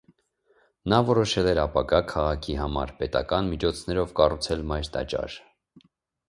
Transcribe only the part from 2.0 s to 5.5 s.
քաղաքի համար պետական միջոցներով կառուցել մայր տաճար։